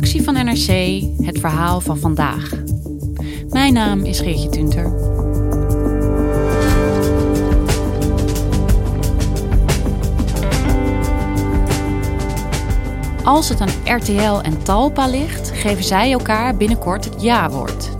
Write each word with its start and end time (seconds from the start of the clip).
Redactie 0.00 0.22
van 0.22 0.44
NRC 0.44 1.02
het 1.26 1.38
verhaal 1.40 1.80
van 1.80 1.98
vandaag. 1.98 2.50
Mijn 3.48 3.72
naam 3.72 4.04
is 4.04 4.20
Geertje 4.20 4.48
Tunter. 4.48 4.92
Als 13.24 13.48
het 13.48 13.60
aan 13.60 13.96
RTL 13.96 14.40
en 14.42 14.62
Talpa 14.62 15.06
ligt, 15.06 15.50
geven 15.54 15.84
zij 15.84 16.12
elkaar 16.12 16.56
binnenkort 16.56 17.04
het 17.04 17.22
ja-woord. 17.22 17.90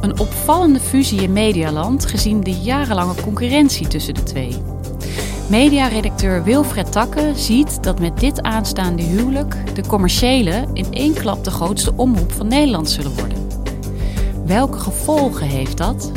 Een 0.00 0.18
opvallende 0.18 0.80
fusie 0.80 1.22
in 1.22 1.32
Medialand 1.32 2.06
gezien 2.06 2.40
de 2.40 2.54
jarenlange 2.54 3.22
concurrentie 3.22 3.88
tussen 3.88 4.14
de 4.14 4.22
twee. 4.22 4.56
Mediaredacteur 5.50 6.44
Wilfred 6.44 6.92
Takke 6.92 7.32
ziet 7.34 7.82
dat 7.82 8.00
met 8.00 8.20
dit 8.20 8.42
aanstaande 8.42 9.02
huwelijk 9.02 9.74
de 9.74 9.86
commerciële 9.86 10.68
in 10.72 10.92
één 10.92 11.14
klap 11.14 11.44
de 11.44 11.50
grootste 11.50 11.92
omroep 11.96 12.32
van 12.32 12.46
Nederland 12.46 12.90
zullen 12.90 13.14
worden. 13.14 13.48
Welke 14.46 14.78
gevolgen 14.78 15.46
heeft 15.46 15.76
dat? 15.76 16.12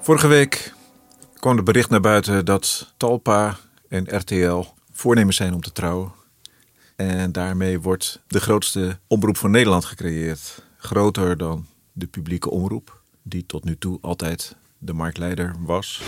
Vorige 0.00 0.26
week 0.26 0.74
kwam 1.34 1.56
het 1.56 1.64
bericht 1.64 1.90
naar 1.90 2.00
buiten 2.00 2.44
dat 2.44 2.92
Talpa 2.96 3.56
en 3.88 4.16
RTL 4.16 4.64
voornemens 4.92 5.36
zijn 5.36 5.54
om 5.54 5.60
te 5.60 5.72
trouwen. 5.72 6.19
En 7.00 7.32
daarmee 7.32 7.80
wordt 7.80 8.20
de 8.26 8.40
grootste 8.40 8.98
omroep 9.06 9.36
van 9.36 9.50
Nederland 9.50 9.84
gecreëerd. 9.84 10.62
Groter 10.76 11.36
dan 11.36 11.66
de 11.92 12.06
publieke 12.06 12.50
omroep, 12.50 13.02
die 13.22 13.46
tot 13.46 13.64
nu 13.64 13.78
toe 13.78 13.98
altijd 14.00 14.56
de 14.78 14.92
marktleider 14.92 15.54
was. 15.58 16.02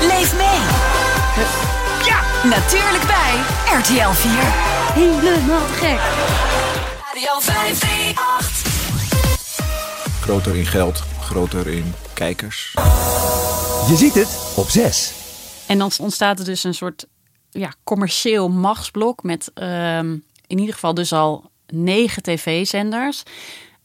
Leef 0.00 0.36
mee! 0.36 0.60
Ja, 2.06 2.46
natuurlijk 2.48 3.06
bij 3.06 3.42
RTL 3.78 4.10
4. 4.10 4.32
Helemaal 5.02 5.66
gek! 5.66 5.98
Radio 7.04 7.40
538. 7.40 8.22
Groter 10.20 10.56
in 10.56 10.66
geld, 10.66 11.04
groter 11.20 11.66
in 11.66 11.94
kijkers. 12.14 12.72
Je 13.88 13.94
ziet 13.96 14.14
het 14.14 14.52
op 14.56 14.68
6. 14.68 15.22
En 15.66 15.78
dan 15.78 15.90
ontstaat 15.98 16.38
er 16.38 16.44
dus 16.44 16.64
een 16.64 16.74
soort 16.74 17.06
ja, 17.50 17.74
commercieel 17.84 18.48
machtsblok 18.48 19.22
met 19.22 19.50
ehm, 19.54 20.16
in 20.46 20.58
ieder 20.58 20.74
geval 20.74 20.94
dus 20.94 21.12
al 21.12 21.50
negen 21.66 22.22
tv-zenders. 22.22 23.22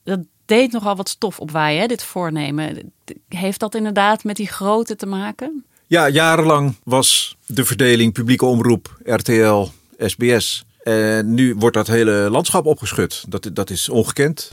Dat 0.04 0.20
deed 0.46 0.72
nogal 0.72 0.96
wat 0.96 1.10
stof 1.10 1.40
opwaaien, 1.40 1.82
hè, 1.82 1.88
dit 1.88 2.04
voornemen. 2.04 2.94
Heeft 3.28 3.60
dat 3.60 3.76
inderdaad 3.76 4.24
met 4.24 4.36
die 4.36 4.48
grootte 4.48 4.96
te 4.96 5.06
maken? 5.06 5.66
Ja, 5.88 6.10
jarenlang 6.10 6.76
was 6.84 7.38
de 7.46 7.66
verdeling 7.66 8.14
publieke 8.14 8.46
omroep, 8.46 8.98
RTL, 9.04 9.68
SBS. 9.98 10.64
En 10.84 11.34
nu 11.34 11.56
wordt 11.56 11.76
dat 11.76 11.88
hele 11.88 12.12
landschap 12.12 12.66
opgeschud. 12.66 13.24
Dat, 13.28 13.50
dat 13.54 13.70
is 13.70 13.90
ongekend. 13.90 14.50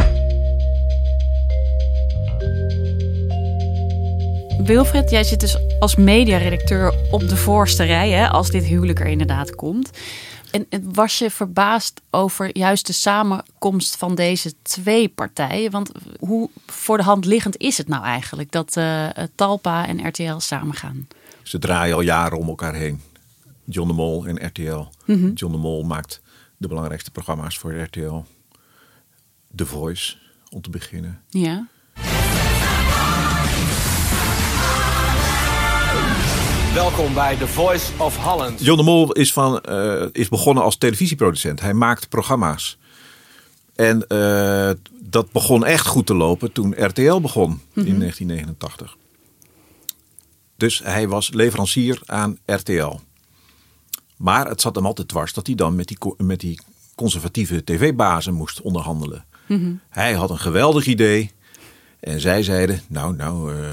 Wilfred, 4.65 5.11
jij 5.11 5.25
zit 5.25 5.41
dus 5.41 5.59
als 5.81 5.97
mediaredacteur 5.97 6.95
op 7.11 7.29
de 7.29 7.37
voorste 7.37 7.85
rij 7.85 8.11
hè, 8.11 8.29
als 8.29 8.51
dit 8.51 8.65
huwelijk 8.65 9.01
er 9.01 9.07
inderdaad 9.07 9.55
komt. 9.55 9.91
En 10.51 10.67
was 10.93 11.19
je 11.19 11.31
verbaasd 11.31 12.01
over 12.11 12.59
juist 12.59 12.87
de 12.87 12.93
samenkomst 12.93 13.97
van 13.97 14.15
deze 14.15 14.53
twee 14.63 15.09
partijen? 15.09 15.71
Want 15.71 15.93
hoe 16.19 16.51
voor 16.67 16.97
de 16.97 17.03
hand 17.03 17.25
liggend 17.25 17.57
is 17.57 17.79
het 17.79 17.89
nou 17.89 18.05
eigenlijk 18.05 18.51
dat 18.53 18.77
eh, 18.77 19.09
Talpa 19.35 19.87
en 19.87 20.09
RTL 20.09 20.39
samengaan? 20.39 21.09
Ze 21.43 21.59
draaien 21.59 21.95
al 21.95 22.01
jaren 22.01 22.39
om 22.39 22.49
elkaar 22.49 22.75
heen. 22.75 23.01
John 23.65 23.89
de 23.89 23.95
Mol 23.95 24.27
en 24.27 24.47
RTL. 24.47 24.87
John 25.35 25.53
de 25.53 25.59
Mol 25.59 25.83
maakt 25.83 26.21
de 26.57 26.69
belangrijkste 26.69 27.11
programma's 27.11 27.59
voor 27.59 27.75
RTL. 27.75 28.23
The 29.55 29.67
Voice, 29.67 30.17
om 30.51 30.61
te 30.61 30.71
beginnen. 30.71 31.21
Ja. 31.29 31.67
Welkom 36.77 37.15
bij 37.15 37.37
The 37.37 37.49
Voice 37.49 37.93
of 37.99 38.17
Holland. 38.17 38.65
John 38.65 38.79
de 38.79 38.85
Mol 38.85 39.13
is, 39.13 39.33
van, 39.33 39.61
eh, 39.61 40.07
is 40.13 40.29
begonnen 40.29 40.65
als 40.65 40.77
televisieproducent. 40.77 41.61
Hij 41.61 41.75
maakt 41.75 42.09
programma's. 42.09 42.79
En 43.75 44.07
eh, 44.07 44.71
dat 45.01 45.33
begon 45.33 45.65
echt 45.65 45.87
goed 45.87 46.07
te 46.07 46.15
lopen 46.15 46.53
toen 46.53 46.85
RTL 46.85 47.21
begon 47.21 47.61
in 47.75 47.99
1989. 47.99 48.97
Dus 50.57 50.81
hij 50.85 51.09
was 51.09 51.31
leverancier 51.33 52.01
aan 52.07 52.39
RTL. 52.45 53.01
Maar 54.17 54.49
het 54.49 54.61
zat 54.61 54.75
hem 54.75 54.87
altijd 54.87 55.09
dwars 55.09 55.33
dat 55.33 55.47
hij 55.47 55.57
dan 55.57 55.77
met 55.77 55.89
die, 55.89 55.99
met 56.17 56.41
die 56.41 56.61
conservatieve 56.95 57.65
tv-bazen 57.65 58.35
moest 58.35 58.61
onderhandelen. 58.61 59.25
Hij 59.89 60.13
had 60.13 60.31
een 60.31 60.39
geweldig 60.39 60.87
idee. 60.87 61.31
En 62.01 62.21
zij 62.21 62.43
zeiden, 62.43 62.81
nou, 62.89 63.17
nou, 63.17 63.55
eh, 63.55 63.69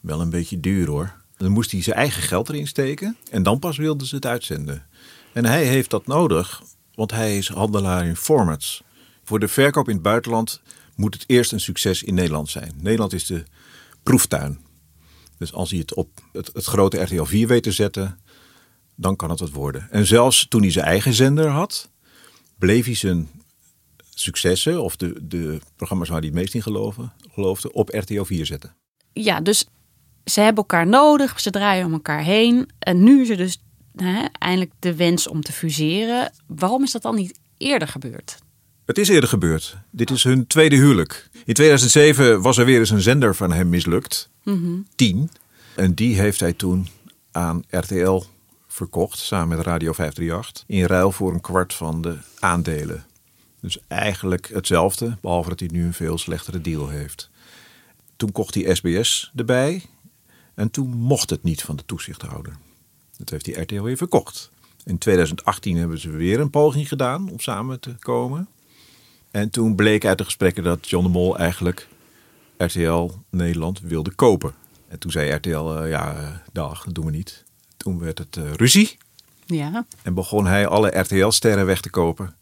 wel 0.00 0.20
een 0.20 0.30
beetje 0.30 0.60
duur 0.60 0.88
hoor. 0.88 1.17
Dan 1.38 1.52
moest 1.52 1.70
hij 1.70 1.82
zijn 1.82 1.96
eigen 1.96 2.22
geld 2.22 2.48
erin 2.48 2.66
steken. 2.66 3.16
En 3.30 3.42
dan 3.42 3.58
pas 3.58 3.76
wilden 3.76 4.06
ze 4.06 4.14
het 4.14 4.26
uitzenden. 4.26 4.86
En 5.32 5.44
hij 5.44 5.64
heeft 5.64 5.90
dat 5.90 6.06
nodig, 6.06 6.62
want 6.94 7.10
hij 7.10 7.36
is 7.36 7.48
handelaar 7.48 8.06
in 8.06 8.16
formats. 8.16 8.82
Voor 9.24 9.38
de 9.38 9.48
verkoop 9.48 9.88
in 9.88 9.94
het 9.94 10.02
buitenland 10.02 10.60
moet 10.94 11.14
het 11.14 11.24
eerst 11.26 11.52
een 11.52 11.60
succes 11.60 12.02
in 12.02 12.14
Nederland 12.14 12.50
zijn. 12.50 12.72
Nederland 12.76 13.12
is 13.12 13.26
de 13.26 13.44
proeftuin. 14.02 14.58
Dus 15.38 15.52
als 15.52 15.70
hij 15.70 15.78
het 15.78 15.94
op 15.94 16.08
het, 16.32 16.50
grote 16.54 17.02
RTL 17.02 17.22
4 17.22 17.46
weet 17.46 17.62
te 17.62 17.72
zetten, 17.72 18.18
dan 18.94 19.16
kan 19.16 19.30
het 19.30 19.40
wat 19.40 19.50
worden. 19.50 19.90
En 19.90 20.06
zelfs 20.06 20.46
toen 20.48 20.62
hij 20.62 20.70
zijn 20.70 20.84
eigen 20.84 21.12
zender 21.14 21.48
had, 21.48 21.90
bleef 22.58 22.84
hij 22.84 22.94
zijn 22.94 23.28
successen, 24.14 24.82
of 24.82 24.96
de, 24.96 25.18
de 25.22 25.60
programma's 25.76 26.08
waar 26.08 26.18
hij 26.18 26.26
het 26.26 26.36
meest 26.36 26.54
in 26.54 26.62
geloven, 26.62 27.12
geloofde, 27.32 27.72
op 27.72 27.88
RTL 27.88 28.22
4 28.22 28.46
zetten. 28.46 28.76
ja, 29.12 29.40
dus 29.40 29.66
ze 30.28 30.40
hebben 30.40 30.62
elkaar 30.62 30.86
nodig, 30.86 31.40
ze 31.40 31.50
draaien 31.50 31.86
om 31.86 31.92
elkaar 31.92 32.22
heen. 32.22 32.68
En 32.78 33.02
nu 33.02 33.20
is 33.20 33.28
er 33.28 33.36
dus 33.36 33.62
hè, 33.96 34.24
eindelijk 34.38 34.72
de 34.78 34.94
wens 34.94 35.28
om 35.28 35.42
te 35.42 35.52
fuseren. 35.52 36.32
Waarom 36.46 36.82
is 36.82 36.92
dat 36.92 37.02
dan 37.02 37.14
niet 37.14 37.38
eerder 37.56 37.88
gebeurd? 37.88 38.38
Het 38.84 38.98
is 38.98 39.08
eerder 39.08 39.28
gebeurd. 39.28 39.76
Dit 39.90 40.10
is 40.10 40.22
hun 40.22 40.46
tweede 40.46 40.76
huwelijk. 40.76 41.28
In 41.44 41.54
2007 41.54 42.42
was 42.42 42.58
er 42.58 42.64
weer 42.64 42.78
eens 42.78 42.90
een 42.90 43.00
zender 43.00 43.34
van 43.34 43.52
hem 43.52 43.68
mislukt. 43.68 44.30
10. 44.94 45.30
En 45.76 45.94
die 45.94 46.20
heeft 46.20 46.40
hij 46.40 46.52
toen 46.52 46.88
aan 47.32 47.62
RTL 47.68 48.22
verkocht, 48.66 49.18
samen 49.18 49.56
met 49.56 49.66
Radio 49.66 49.92
538. 49.92 50.64
In 50.66 50.84
ruil 50.84 51.12
voor 51.12 51.32
een 51.32 51.40
kwart 51.40 51.74
van 51.74 52.02
de 52.02 52.16
aandelen. 52.38 53.04
Dus 53.60 53.78
eigenlijk 53.88 54.50
hetzelfde, 54.52 55.16
behalve 55.20 55.48
dat 55.48 55.60
hij 55.60 55.68
nu 55.72 55.84
een 55.84 55.94
veel 55.94 56.18
slechtere 56.18 56.60
deal 56.60 56.88
heeft. 56.88 57.30
Toen 58.16 58.32
kocht 58.32 58.54
hij 58.54 58.74
SBS 58.74 59.32
erbij. 59.36 59.82
En 60.58 60.70
toen 60.70 60.88
mocht 60.88 61.30
het 61.30 61.42
niet 61.42 61.62
van 61.62 61.76
de 61.76 61.84
toezichthouder. 61.86 62.56
Dat 63.16 63.30
heeft 63.30 63.46
hij 63.46 63.62
RTL 63.62 63.82
weer 63.82 63.96
verkocht. 63.96 64.50
In 64.84 64.98
2018 64.98 65.76
hebben 65.76 65.98
ze 65.98 66.10
weer 66.10 66.40
een 66.40 66.50
poging 66.50 66.88
gedaan 66.88 67.30
om 67.30 67.40
samen 67.40 67.80
te 67.80 67.94
komen. 67.98 68.48
En 69.30 69.50
toen 69.50 69.74
bleek 69.74 70.04
uit 70.04 70.18
de 70.18 70.24
gesprekken 70.24 70.62
dat 70.62 70.88
John 70.88 71.04
de 71.04 71.10
Mol 71.10 71.38
eigenlijk 71.38 71.88
RTL 72.56 73.10
Nederland 73.30 73.80
wilde 73.80 74.10
kopen. 74.10 74.54
En 74.88 74.98
toen 74.98 75.10
zei 75.10 75.30
RTL, 75.30 75.50
eh, 75.74 75.90
ja, 75.90 76.16
eh, 76.16 76.36
dag, 76.52 76.84
dat 76.84 76.94
doen 76.94 77.04
we 77.04 77.10
niet. 77.10 77.44
Toen 77.76 77.98
werd 77.98 78.18
het 78.18 78.36
eh, 78.36 78.52
ruzie 78.52 78.96
Ja. 79.46 79.86
en 80.02 80.14
begon 80.14 80.46
hij 80.46 80.66
alle 80.66 80.98
RTL-sterren 80.98 81.66
weg 81.66 81.80
te 81.80 81.90
kopen 81.90 82.34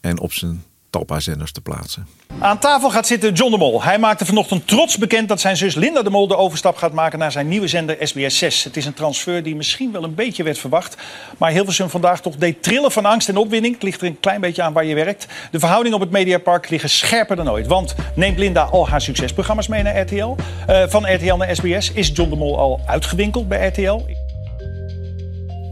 en 0.00 0.18
op 0.18 0.32
zijn 0.32 0.64
Talpa-zenders 0.92 1.52
te 1.52 1.60
plaatsen. 1.60 2.06
Aan 2.38 2.58
tafel 2.58 2.90
gaat 2.90 3.06
zitten 3.06 3.32
John 3.32 3.50
de 3.50 3.58
Mol. 3.58 3.82
Hij 3.82 3.98
maakte 3.98 4.24
vanochtend 4.24 4.66
trots 4.66 4.98
bekend 4.98 5.28
dat 5.28 5.40
zijn 5.40 5.56
zus 5.56 5.74
Linda 5.74 6.02
de 6.02 6.10
Mol 6.10 6.26
de 6.26 6.36
overstap 6.36 6.76
gaat 6.76 6.92
maken 6.92 7.18
naar 7.18 7.32
zijn 7.32 7.48
nieuwe 7.48 7.68
zender 7.68 7.96
SBS 8.00 8.38
6. 8.38 8.64
Het 8.64 8.76
is 8.76 8.86
een 8.86 8.94
transfer 8.94 9.42
die 9.42 9.56
misschien 9.56 9.92
wel 9.92 10.04
een 10.04 10.14
beetje 10.14 10.42
werd 10.42 10.58
verwacht. 10.58 10.96
Maar 11.38 11.50
Hilversum 11.50 11.90
vandaag 11.90 12.20
toch 12.20 12.36
deed 12.36 12.62
trillen 12.62 12.92
van 12.92 13.04
angst 13.04 13.28
en 13.28 13.36
opwinding. 13.36 13.74
Het 13.74 13.82
ligt 13.82 14.00
er 14.00 14.06
een 14.06 14.20
klein 14.20 14.40
beetje 14.40 14.62
aan 14.62 14.72
waar 14.72 14.84
je 14.84 14.94
werkt. 14.94 15.26
De 15.50 15.58
verhoudingen 15.58 15.96
op 15.96 16.02
het 16.02 16.12
Mediapark 16.12 16.70
liggen 16.70 16.90
scherper 16.90 17.36
dan 17.36 17.50
ooit. 17.50 17.66
Want 17.66 17.94
neemt 18.14 18.38
Linda 18.38 18.62
al 18.62 18.88
haar 18.88 19.00
succesprogramma's 19.00 19.68
mee 19.68 19.82
naar 19.82 20.00
RTL? 20.00 20.36
Eh, 20.66 20.82
van 20.88 21.14
RTL 21.14 21.34
naar 21.34 21.56
SBS? 21.56 21.92
Is 21.92 22.10
John 22.14 22.30
de 22.30 22.36
Mol 22.36 22.58
al 22.58 22.80
uitgewinkeld 22.86 23.48
bij 23.48 23.66
RTL? 23.66 24.00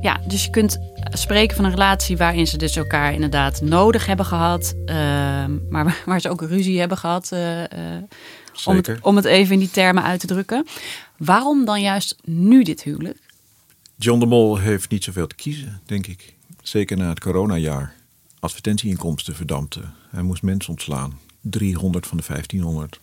Ja, 0.00 0.20
dus 0.26 0.44
je 0.44 0.50
kunt 0.50 0.78
spreken 1.12 1.56
van 1.56 1.64
een 1.64 1.70
relatie 1.70 2.16
waarin 2.16 2.46
ze 2.46 2.56
dus 2.56 2.76
elkaar 2.76 3.12
inderdaad 3.14 3.60
nodig 3.60 4.06
hebben 4.06 4.26
gehad. 4.26 4.74
ehm, 4.84 5.58
maar 5.68 6.02
waar 6.06 6.20
ze 6.20 6.28
ook 6.28 6.40
ruzie 6.42 6.78
hebben 6.78 6.98
gehad. 6.98 7.32
eh, 7.32 7.96
eh, 7.96 8.02
om, 8.64 8.76
het, 8.76 8.98
om 9.00 9.16
het 9.16 9.24
even 9.24 9.52
in 9.52 9.58
die 9.58 9.70
termen 9.70 10.02
uit 10.02 10.20
te 10.20 10.26
drukken. 10.26 10.66
Waarom 11.16 11.64
dan 11.64 11.80
juist 11.80 12.16
nu 12.24 12.62
dit 12.62 12.82
huwelijk? 12.82 13.18
John 13.96 14.20
de 14.20 14.26
Mol 14.26 14.58
heeft 14.58 14.90
niet 14.90 15.04
zoveel 15.04 15.26
te 15.26 15.34
kiezen, 15.34 15.80
denk 15.86 16.06
ik. 16.06 16.34
Zeker 16.62 16.96
na 16.96 17.08
het 17.08 17.20
coronajaar. 17.20 17.94
Advertentieinkomsten 18.40 19.34
verdampten. 19.34 19.94
Hij 20.10 20.22
moest 20.22 20.42
mensen 20.42 20.70
ontslaan. 20.70 21.18
300 21.40 22.06
van 22.06 22.16
de 22.16 22.22
1500. 22.26 23.00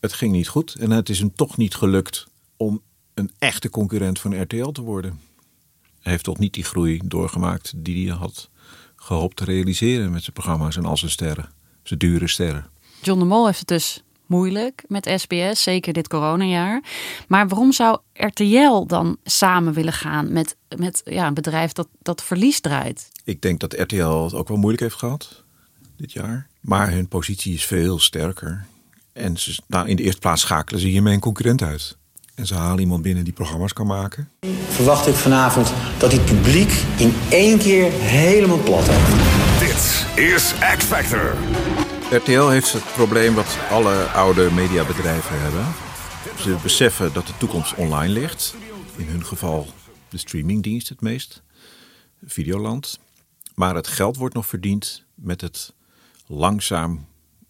Het 0.00 0.12
ging 0.12 0.32
niet 0.32 0.48
goed 0.48 0.74
en 0.74 0.90
het 0.90 1.08
is 1.08 1.18
hem 1.18 1.34
toch 1.34 1.56
niet 1.56 1.74
gelukt 1.74 2.26
om 2.56 2.80
een 3.14 3.30
echte 3.38 3.70
concurrent 3.70 4.20
van 4.20 4.42
RTL 4.42 4.68
te 4.68 4.82
worden. 4.82 5.20
Heeft 6.04 6.24
toch 6.24 6.38
niet 6.38 6.54
die 6.54 6.64
groei 6.64 7.00
doorgemaakt 7.04 7.72
die 7.76 8.08
hij 8.08 8.16
had 8.16 8.50
gehoopt 8.96 9.36
te 9.36 9.44
realiseren 9.44 10.10
met 10.10 10.22
zijn 10.22 10.32
programma's 10.32 10.76
en 10.76 10.84
al 10.84 10.96
zijn 10.96 11.10
sterren. 11.10 11.48
Zijn 11.82 11.98
dure 11.98 12.28
sterren. 12.28 12.66
John 13.02 13.18
de 13.18 13.24
Mol 13.24 13.46
heeft 13.46 13.58
het 13.58 13.68
dus 13.68 14.02
moeilijk 14.26 14.84
met 14.88 15.12
SBS, 15.16 15.62
zeker 15.62 15.92
dit 15.92 16.08
coronajaar. 16.08 16.82
Maar 17.28 17.48
waarom 17.48 17.72
zou 17.72 17.98
RTL 18.12 18.86
dan 18.86 19.16
samen 19.24 19.72
willen 19.72 19.92
gaan 19.92 20.32
met, 20.32 20.56
met 20.76 21.02
ja, 21.04 21.26
een 21.26 21.34
bedrijf 21.34 21.72
dat, 21.72 21.88
dat 22.02 22.22
verlies 22.22 22.60
draait? 22.60 23.10
Ik 23.24 23.42
denk 23.42 23.60
dat 23.60 23.72
RTL 23.72 24.24
het 24.24 24.34
ook 24.34 24.48
wel 24.48 24.56
moeilijk 24.56 24.82
heeft 24.82 24.96
gehad 24.96 25.44
dit 25.96 26.12
jaar. 26.12 26.46
Maar 26.60 26.90
hun 26.90 27.08
positie 27.08 27.54
is 27.54 27.64
veel 27.64 27.98
sterker. 27.98 28.66
En 29.12 29.36
ze, 29.36 29.60
nou, 29.66 29.88
in 29.88 29.96
de 29.96 30.02
eerste 30.02 30.20
plaats 30.20 30.40
schakelen 30.40 30.80
ze 30.80 30.86
hiermee 30.86 31.14
een 31.14 31.20
concurrent 31.20 31.62
uit. 31.62 31.96
En 32.34 32.46
ze 32.46 32.54
halen 32.54 32.78
iemand 32.78 33.02
binnen 33.02 33.24
die 33.24 33.32
programma's 33.32 33.72
kan 33.72 33.86
maken. 33.86 34.30
verwacht 34.68 35.06
ik 35.06 35.14
vanavond 35.14 35.72
dat 35.98 36.10
dit 36.10 36.24
publiek 36.24 36.72
in 36.98 37.14
één 37.30 37.58
keer 37.58 37.90
helemaal 37.92 38.58
plat 38.62 38.86
heeft. 38.88 39.60
Dit 39.60 40.06
is 40.24 40.54
X 40.76 40.84
Factor. 40.84 41.36
RTL 42.10 42.48
heeft 42.48 42.72
het 42.72 42.92
probleem 42.94 43.34
wat 43.34 43.58
alle 43.70 44.04
oude 44.04 44.50
mediabedrijven 44.50 45.40
hebben. 45.40 45.64
Ze 46.38 46.56
beseffen 46.62 47.12
dat 47.12 47.26
de 47.26 47.36
toekomst 47.38 47.74
online 47.74 48.12
ligt. 48.12 48.54
In 48.96 49.06
hun 49.06 49.24
geval 49.24 49.66
de 50.08 50.18
streamingdienst 50.18 50.88
het 50.88 51.00
meest. 51.00 51.42
Videoland. 52.24 53.00
Maar 53.54 53.74
het 53.74 53.86
geld 53.86 54.16
wordt 54.16 54.34
nog 54.34 54.46
verdiend 54.46 55.04
met 55.14 55.40
het 55.40 55.72
langzaam 56.26 57.06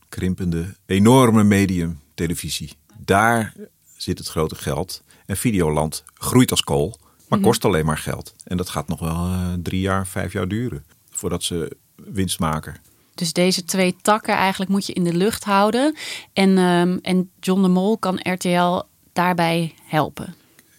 krimpende, 0.08 0.74
enorme 0.86 1.44
medium 1.44 2.00
televisie. 2.14 2.72
Daar 2.98 3.52
zit 3.96 4.18
het 4.18 4.28
grote 4.28 4.54
geld. 4.54 5.02
En 5.26 5.36
Videoland 5.36 6.04
groeit 6.14 6.50
als 6.50 6.62
kool, 6.62 6.98
maar 7.28 7.38
kost 7.38 7.64
alleen 7.64 7.86
maar 7.86 7.98
geld. 7.98 8.34
En 8.44 8.56
dat 8.56 8.68
gaat 8.68 8.88
nog 8.88 9.00
wel 9.00 9.14
eh, 9.14 9.52
drie 9.62 9.80
jaar, 9.80 10.06
vijf 10.06 10.32
jaar 10.32 10.48
duren 10.48 10.84
voordat 11.10 11.42
ze 11.42 11.76
winst 11.96 12.38
maken. 12.38 12.76
Dus 13.14 13.32
deze 13.32 13.64
twee 13.64 13.96
takken 14.02 14.34
eigenlijk 14.34 14.70
moet 14.70 14.86
je 14.86 14.92
in 14.92 15.04
de 15.04 15.14
lucht 15.14 15.44
houden. 15.44 15.96
En, 16.32 16.58
ehm, 16.58 16.98
en 17.02 17.30
John 17.40 17.62
de 17.62 17.68
Mol 17.68 17.98
kan 17.98 18.20
RTL 18.22 18.82
daarbij 19.12 19.74
helpen. 19.84 20.34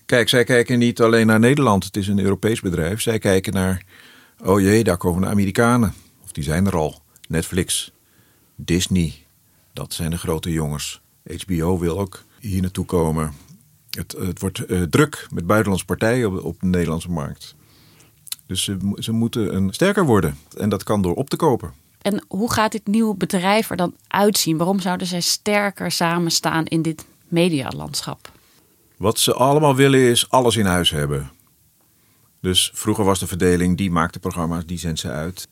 Kijk, 0.05 0.29
zij 0.29 0.43
kijken 0.43 0.79
niet 0.79 1.01
alleen 1.01 1.27
naar 1.27 1.39
Nederland. 1.39 1.83
Het 1.83 1.97
is 1.97 2.07
een 2.07 2.19
Europees 2.19 2.61
bedrijf. 2.61 3.01
Zij 3.01 3.19
kijken 3.19 3.53
naar, 3.53 3.83
oh 4.43 4.59
jee, 4.59 4.83
daar 4.83 4.97
komen 4.97 5.21
de 5.21 5.27
Amerikanen. 5.27 5.93
Of 6.23 6.31
die 6.31 6.43
zijn 6.43 6.65
er 6.65 6.75
al. 6.75 7.01
Netflix, 7.27 7.91
Disney. 8.55 9.13
Dat 9.73 9.93
zijn 9.93 10.09
de 10.09 10.17
grote 10.17 10.51
jongens. 10.51 11.01
HBO 11.45 11.79
wil 11.79 11.99
ook 11.99 12.23
hier 12.47 12.61
naartoe 12.61 12.85
komen. 12.85 13.33
Het, 13.89 14.11
het 14.11 14.39
wordt 14.39 14.65
eh, 14.65 14.81
druk 14.81 15.27
met 15.29 15.47
buitenlandse 15.47 15.85
partijen 15.85 16.31
op, 16.31 16.43
op 16.43 16.59
de 16.59 16.67
Nederlandse 16.67 17.11
markt. 17.11 17.55
Dus 18.45 18.63
ze, 18.63 18.77
ze 18.95 19.11
moeten 19.11 19.55
een 19.55 19.73
sterker 19.73 20.05
worden. 20.05 20.37
En 20.57 20.69
dat 20.69 20.83
kan 20.83 21.01
door 21.01 21.15
op 21.15 21.29
te 21.29 21.35
kopen. 21.35 21.73
En 22.01 22.25
hoe 22.27 22.51
gaat 22.51 22.71
dit 22.71 22.87
nieuwe 22.87 23.15
bedrijf 23.15 23.69
er 23.69 23.77
dan 23.77 23.95
uitzien? 24.07 24.57
Waarom 24.57 24.79
zouden 24.79 25.07
zij 25.07 25.21
sterker 25.21 25.91
samen 25.91 26.31
staan 26.31 26.65
in 26.65 26.81
dit 26.81 27.05
medialandschap? 27.27 28.31
Wat 28.97 29.19
ze 29.19 29.33
allemaal 29.33 29.75
willen 29.75 29.99
is 29.99 30.29
alles 30.29 30.55
in 30.55 30.65
huis 30.65 30.89
hebben. 30.89 31.31
Dus 32.41 32.71
vroeger 32.73 33.05
was 33.05 33.19
de 33.19 33.27
verdeling, 33.27 33.77
die 33.77 33.91
maakt 33.91 34.13
de 34.13 34.19
programma's, 34.19 34.65
die 34.65 34.77
zendt 34.77 34.99
ze 34.99 35.09
uit. 35.09 35.47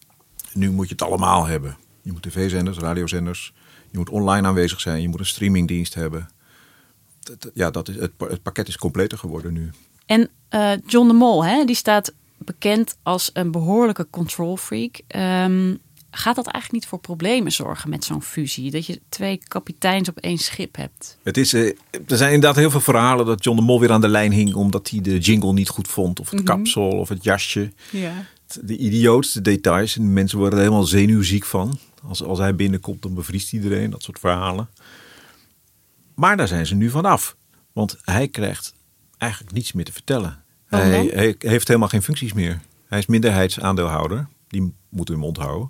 Nu 0.54 0.72
moet 0.72 0.88
je 0.88 0.94
het 0.94 1.04
allemaal 1.04 1.45
hebben. 1.45 1.78
Je 2.01 2.12
moet 2.12 2.22
tv-zenders, 2.22 2.78
radiozenders. 2.78 3.54
Je 3.92 3.98
moet 3.98 4.10
online 4.10 4.48
aanwezig 4.48 4.81
zijn. 4.81 5.01
Je 5.01 5.07
moet 5.07 5.19
een 5.19 5.25
streamingdienst 5.25 5.94
hebben. 5.94 6.30
Ja, 7.54 7.72
dat 7.72 7.90
is, 7.90 7.96
het, 7.96 8.18
pa- 8.18 8.28
het 8.28 8.42
pakket 8.42 8.68
is 8.68 8.78
completer 8.78 9.18
geworden 9.18 9.54
nu. 9.54 9.72
En 10.06 10.30
eh, 10.50 10.72
John 10.88 11.08
de 11.08 11.14
Mol, 11.14 11.46
hè, 11.46 11.66
die 11.66 11.75
staat 11.75 12.14
bekend 12.38 12.96
als 13.04 13.30
een 13.34 13.52
behoorlijke 13.52 14.08
control 14.10 14.58
freak. 14.58 15.02
Ehm, 15.08 15.75
gaat 16.12 16.36
dat 16.36 16.46
eigenlijk 16.48 16.72
niet 16.72 16.86
voor 16.86 17.00
problemen 17.00 17.52
zorgen 17.52 17.90
met 17.90 18.04
zo'n 18.06 18.22
fusie? 18.22 18.72
Dat 18.72 18.86
je 18.86 19.02
twee 19.10 19.40
kapiteins 19.48 20.10
op 20.10 20.18
één 20.18 20.38
schip 20.38 20.75
hebt? 20.75 21.18
Het 21.24 21.38
is, 21.38 21.54
eh, 21.54 21.66
er 22.08 22.18
zijn 22.18 22.34
inderdaad 22.34 22.56
heel 22.60 22.72
veel 22.72 22.80
verhalen 22.81 23.26
dat 23.26 23.44
John 23.44 23.58
de 23.58 23.64
Mol 23.64 23.80
weer 23.80 23.92
aan 23.92 24.02
de 24.02 24.08
lijn 24.08 24.31
hing... 24.31 24.54
omdat 24.54 24.90
hij 24.90 25.02
de 25.02 25.18
jingle 25.19 25.54
niet 25.54 25.69
goed 25.69 25.88
vond. 25.88 26.19
Of 26.19 26.30
het 26.30 26.44
kapsel 26.44 26.88
of 26.90 27.10
het 27.10 27.24
jasje. 27.24 27.72
Ja. 27.92 28.26
De 28.62 28.78
idiootste 28.78 29.42
details. 29.42 29.98
En 29.98 30.14
mensen 30.14 30.38
worden 30.38 30.60
er 30.60 30.64
helemaal 30.66 30.86
zenuwziek 30.88 31.46
van. 31.46 31.78
Als, 32.08 32.24
als 32.24 32.40
hij 32.40 32.56
binnenkomt, 32.56 33.02
dan 33.02 33.14
bevriest 33.14 33.54
iedereen. 33.54 33.90
Dat 33.90 34.04
soort 34.04 34.19
verhalen. 34.19 34.69
Maar 36.15 36.38
daar 36.38 36.48
zijn 36.48 36.65
ze 36.65 36.75
nu 36.75 36.89
vanaf. 36.89 37.36
Want 37.71 37.98
hij 38.01 38.27
krijgt 38.27 38.73
eigenlijk 39.18 39.54
niets 39.54 39.71
meer 39.71 39.85
te 39.85 39.92
vertellen. 39.92 40.44
Waarom 40.69 40.90
Hij, 40.92 41.35
heeft 41.40 41.68
helemaal 41.68 41.90
geen 41.90 42.04
functies 42.04 42.33
meer. 42.33 42.61
Hij 42.88 42.99
is 42.99 43.06
minderheidsaandeelhouder. 43.06 44.28
Die 44.47 44.73
moet 44.90 45.07
hun 45.07 45.19
mond 45.19 45.38
houden. 45.38 45.68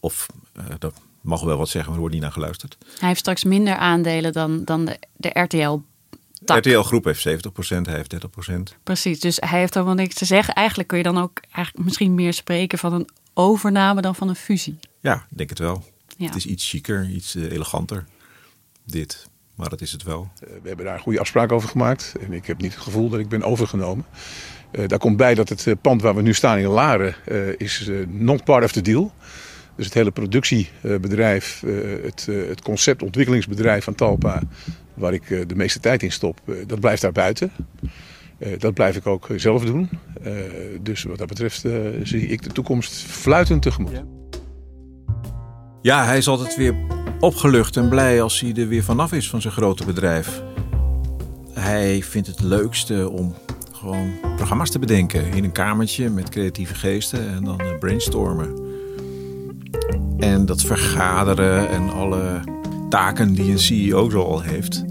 Of, 0.00 0.26
eh, 0.52 0.64
dat 0.78 0.94
mag 1.20 1.42
wel 1.42 1.56
wat 1.56 1.68
zeggen, 1.68 1.84
maar 1.84 1.94
er 1.94 2.00
wordt 2.00 2.14
niet 2.14 2.22
naar 2.22 2.32
geluisterd. 2.32 2.78
Hij 2.98 3.08
heeft 3.08 3.20
straks 3.20 3.44
minder 3.44 3.76
aandelen 3.76 4.32
dan, 4.32 4.64
dan 4.64 4.84
de, 4.84 4.98
de 5.16 5.40
RTL. 5.40 5.78
Tak. 6.44 6.58
RTL 6.58 6.80
Groep 6.80 7.04
heeft 7.04 7.28
70%, 7.28 7.30
hij 7.82 7.94
heeft 7.94 8.14
30%. 8.14 8.76
Precies, 8.82 9.20
dus 9.20 9.36
hij 9.40 9.58
heeft 9.58 9.74
helemaal 9.74 9.94
niks 9.94 10.14
te 10.14 10.24
zeggen. 10.24 10.54
Eigenlijk 10.54 10.88
kun 10.88 10.98
je 10.98 11.04
dan 11.04 11.18
ook 11.18 11.40
eigenlijk 11.50 11.84
misschien 11.84 12.14
meer 12.14 12.32
spreken 12.32 12.78
van 12.78 12.92
een 12.92 13.08
overname 13.34 14.00
dan 14.00 14.14
van 14.14 14.28
een 14.28 14.36
fusie. 14.36 14.78
Ja, 15.00 15.14
ik 15.30 15.36
denk 15.36 15.48
het 15.48 15.58
wel. 15.58 15.84
Ja. 16.16 16.26
Het 16.26 16.36
is 16.36 16.46
iets 16.46 16.68
chiquer, 16.68 17.08
iets 17.08 17.34
eh, 17.34 17.52
eleganter. 17.52 18.04
Dit. 18.90 19.28
Maar 19.56 19.68
dat 19.68 19.80
is 19.80 19.92
het 19.92 20.02
wel. 20.02 20.28
Eh, 20.40 20.48
We 20.62 20.68
hebben 20.68 20.86
daar 20.86 20.94
een 20.94 21.00
goede 21.00 21.20
afspraak 21.20 21.52
over 21.52 21.68
gemaakt. 21.68 22.14
En 22.26 22.32
ik 22.32 22.46
heb 22.46 22.60
niet 22.60 22.74
het 22.74 22.82
gevoel 22.82 23.08
dat 23.08 23.20
ik 23.20 23.28
ben 23.28 23.42
overgenomen. 23.42 24.04
Eh, 24.70 24.88
daar 24.88 24.98
komt 24.98 25.16
bij 25.16 25.34
dat 25.34 25.48
het 25.48 25.66
eh, 25.66 25.74
pand 25.80 26.02
waar 26.02 26.14
we 26.14 26.22
nu 26.22 26.34
staan 26.34 26.58
in 26.58 26.66
Laren 26.66 27.14
eh, 27.24 27.48
is 27.60 27.88
eh, 27.88 28.06
not 28.08 28.44
part 28.44 28.64
of 28.64 28.72
the 28.72 28.80
deal. 28.82 29.12
Dus 29.76 29.84
het 29.86 29.94
hele 29.94 30.10
productiebedrijf, 30.10 31.62
eh, 31.62 31.72
het, 32.04 32.26
eh, 32.30 32.48
het 32.48 32.62
conceptontwikkelingsbedrijf 32.62 33.84
van 33.84 33.94
Talpa, 33.94 34.42
waar 34.94 35.12
ik 35.12 35.30
eh, 35.30 35.40
de 35.46 35.54
meeste 35.54 35.80
tijd 35.80 36.02
in 36.02 36.12
stop, 36.12 36.40
eh, 36.44 36.54
dat 36.66 36.80
blijft 36.80 37.02
daar 37.02 37.12
buiten. 37.12 37.50
Eh, 38.38 38.58
dat 38.58 38.74
blijf 38.74 38.96
ik 38.96 39.06
ook 39.06 39.28
zelf 39.36 39.64
doen. 39.64 39.88
Eh, 40.22 40.32
dus 40.80 41.02
wat 41.02 41.18
dat 41.18 41.28
betreft 41.28 41.64
eh, 41.64 41.72
zie 42.02 42.26
ik 42.26 42.42
de 42.42 42.50
toekomst 42.52 42.92
fluitend 42.92 43.62
tegemoet. 43.62 44.02
Ja, 45.82 46.04
hij 46.04 46.16
is 46.16 46.28
altijd 46.28 46.56
weer 46.56 46.74
opgelucht 47.20 47.76
en 47.76 47.88
blij 47.88 48.22
als 48.22 48.40
hij 48.40 48.54
er 48.54 48.68
weer 48.68 48.82
vanaf 48.82 49.12
is 49.12 49.30
van 49.30 49.40
zijn 49.40 49.52
grote 49.52 49.84
bedrijf. 49.84 50.42
Hij 51.52 52.02
vindt 52.02 52.28
het 52.28 52.40
leukste 52.40 53.08
om 53.10 53.34
gewoon 53.72 54.10
programma's 54.36 54.70
te 54.70 54.78
bedenken 54.78 55.32
in 55.32 55.44
een 55.44 55.52
kamertje 55.52 56.10
met 56.10 56.28
creatieve 56.28 56.74
geesten 56.74 57.28
en 57.28 57.44
dan 57.44 57.60
eh, 57.60 57.78
brainstormen. 57.78 58.58
En 60.18 60.46
dat 60.46 60.62
vergaderen 60.62 61.68
en 61.68 61.90
alle 61.90 62.40
taken 62.88 63.34
die 63.34 63.50
een 63.50 63.58
CEO 63.58 64.10
zo 64.10 64.22
al 64.22 64.40
heeft, 64.40 64.84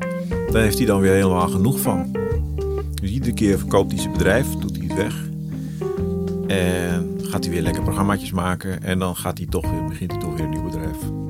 daar 0.52 0.62
heeft 0.62 0.78
hij 0.78 0.88
dan 0.88 1.02
weer 1.02 1.14
helemaal 1.14 1.50
genoeg 1.50 1.80
van. 1.80 2.16
Dus 3.02 3.10
iedere 3.10 3.34
keer 3.34 3.58
verkoopt 3.58 3.92
hij 3.92 4.02
zijn 4.02 4.14
bedrijf, 4.14 4.48
doet 4.48 4.78
hij 4.78 4.86
het 4.88 4.96
weg. 4.96 5.26
En 6.48 7.18
gaat 7.22 7.44
hij 7.44 7.54
weer 7.54 7.62
lekker 7.62 7.84
programmaatjes 7.84 8.32
maken. 8.32 8.84
En 8.84 9.00
dan 9.00 9.16
gaat 9.16 9.38
hij 9.38 9.48
toch 9.48 9.70
weer, 9.70 9.86
begint 9.86 10.12
hij 10.12 10.20
toch 10.20 10.36
weer 10.36 10.44
een 10.44 10.50
nieuw 10.50 10.64
bedrijf. 10.64 11.27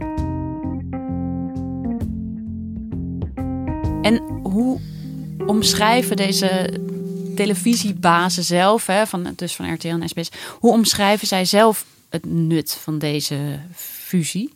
En 4.07 4.17
hoe 4.43 4.79
omschrijven 5.45 6.15
deze 6.15 6.79
televisiebazen 7.35 8.43
zelf, 8.43 8.85
hè, 8.85 9.07
van, 9.07 9.33
dus 9.35 9.55
van 9.55 9.73
RTL 9.73 9.87
en 9.87 10.09
SBS, 10.09 10.29
hoe 10.59 10.71
omschrijven 10.71 11.27
zij 11.27 11.45
zelf 11.45 11.85
het 12.09 12.25
nut 12.25 12.77
van 12.81 12.99
deze 12.99 13.59
fusie? 13.75 14.53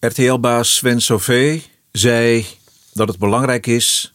RTL-baas 0.00 0.74
Sven 0.74 1.00
Sauvé 1.00 1.60
zei 1.92 2.46
dat 2.92 3.08
het 3.08 3.18
belangrijk 3.18 3.66
is 3.66 4.12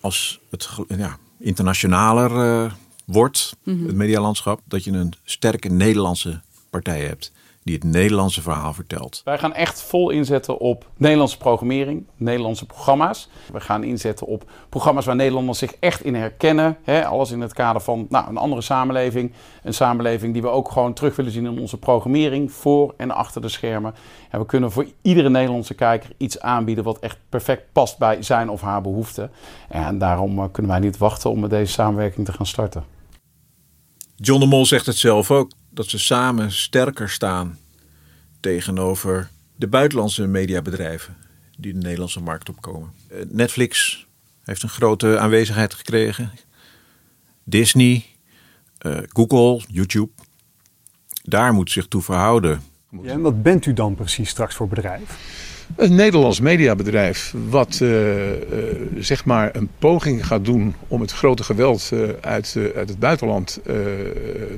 als 0.00 0.40
het 0.50 0.68
ja, 0.96 1.18
internationaler 1.38 2.64
eh, 2.64 2.72
wordt, 3.04 3.52
Mhm. 3.62 3.86
het 3.86 3.94
medialandschap, 3.94 4.60
dat 4.64 4.84
je 4.84 4.90
een 4.90 5.12
sterke 5.24 5.68
Nederlandse 5.68 6.40
partij 6.70 7.00
hebt 7.00 7.32
die 7.64 7.74
het 7.74 7.84
Nederlandse 7.84 8.42
verhaal 8.42 8.72
vertelt. 8.72 9.20
Wij 9.24 9.38
gaan 9.38 9.54
echt 9.54 9.82
vol 9.82 10.10
inzetten 10.10 10.58
op 10.58 10.86
Nederlandse 10.96 11.36
programmering, 11.36 12.06
Nederlandse 12.16 12.66
programma's. 12.66 13.28
We 13.52 13.60
gaan 13.60 13.84
inzetten 13.84 14.26
op 14.26 14.50
programma's 14.68 15.04
waar 15.04 15.16
Nederlanders 15.16 15.58
zich 15.58 15.74
echt 15.80 16.04
in 16.04 16.14
herkennen. 16.14 16.76
Hè, 16.82 17.06
alles 17.06 17.30
in 17.30 17.40
het 17.40 17.52
kader 17.52 17.82
van 17.82 18.06
nou, 18.08 18.28
een 18.28 18.36
andere 18.36 18.60
samenleving. 18.60 19.32
Een 19.62 19.74
samenleving 19.74 20.32
die 20.32 20.42
we 20.42 20.48
ook 20.48 20.70
gewoon 20.70 20.94
terug 20.94 21.16
willen 21.16 21.32
zien 21.32 21.46
in 21.46 21.58
onze 21.58 21.78
programmering, 21.78 22.52
voor 22.52 22.94
en 22.96 23.10
achter 23.10 23.40
de 23.40 23.48
schermen. 23.48 23.94
En 24.30 24.38
we 24.38 24.46
kunnen 24.46 24.72
voor 24.72 24.86
iedere 25.02 25.30
Nederlandse 25.30 25.74
kijker 25.74 26.10
iets 26.16 26.40
aanbieden 26.40 26.84
wat 26.84 26.98
echt 26.98 27.18
perfect 27.28 27.72
past 27.72 27.98
bij 27.98 28.22
zijn 28.22 28.48
of 28.50 28.60
haar 28.60 28.80
behoeften. 28.80 29.30
En 29.68 29.98
daarom 29.98 30.38
eh, 30.38 30.44
kunnen 30.52 30.72
wij 30.72 30.80
niet 30.80 30.98
wachten 30.98 31.30
om 31.30 31.40
met 31.40 31.50
deze 31.50 31.72
samenwerking 31.72 32.26
te 32.26 32.32
gaan 32.32 32.46
starten. 32.46 32.84
John 34.16 34.40
de 34.40 34.46
Mol 34.46 34.66
zegt 34.66 34.86
het 34.86 34.96
zelf 34.96 35.30
ook, 35.30 35.50
dat 35.74 35.88
ze 35.88 35.98
samen 35.98 36.52
sterker 36.52 37.10
staan 37.10 37.58
tegenover 38.40 39.30
de 39.56 39.66
buitenlandse 39.66 40.26
mediabedrijven 40.26 41.16
die 41.58 41.72
de 41.72 41.78
Nederlandse 41.78 42.20
markt 42.20 42.48
opkomen. 42.48 42.92
Eh, 43.08 43.18
Netflix 43.28 44.06
heeft 44.42 44.62
een 44.62 44.68
grote 44.68 45.18
aanwezigheid 45.18 45.74
gekregen. 45.74 46.32
Disney, 47.44 48.04
eh, 48.78 48.98
Google, 49.08 49.62
YouTube. 49.66 50.10
Daar 51.22 51.52
moet 51.52 51.70
zich 51.70 51.86
toe 51.86 52.02
verhouden. 52.02 52.62
Ja, 53.02 53.10
en 53.10 53.20
wat 53.20 53.42
bent 53.42 53.66
u 53.66 53.72
dan 53.72 53.94
precies 53.94 54.28
straks 54.28 54.54
voor 54.54 54.68
bedrijf? 54.68 55.52
Een 55.76 55.94
Nederlands 55.94 56.40
mediabedrijf 56.40 57.34
wat 57.48 57.78
eh, 57.82 58.30
eh, 58.30 58.36
zeg 58.98 59.24
maar 59.24 59.56
een 59.56 59.68
poging 59.78 60.26
gaat 60.26 60.44
doen 60.44 60.74
om 60.88 61.00
het 61.00 61.12
grote 61.12 61.44
geweld 61.44 61.90
eh, 61.92 62.00
uit, 62.20 62.56
uit 62.76 62.88
het 62.88 62.98
buitenland 62.98 63.60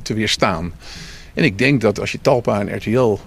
te 0.03 0.15
weerstaan. 0.15 0.73
En 1.35 1.45
ik 1.45 1.59
denk 1.59 1.81
dat 1.81 2.01
als 2.01 2.13
je 2.13 2.19
Talpa 2.21 2.61
en 2.61 2.77
RTL 2.77 3.19